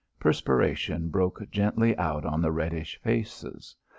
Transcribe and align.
Perspiration 0.19 1.09
broke 1.09 1.47
gently 1.51 1.95
out 1.95 2.25
on 2.25 2.41
the 2.41 2.51
reddish 2.51 2.99
faces. 3.03 3.75